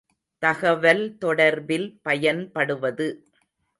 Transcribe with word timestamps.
தகவல் 0.43 1.03
தொடர்பில் 1.21 1.87
பயன்படுவது. 2.01 3.07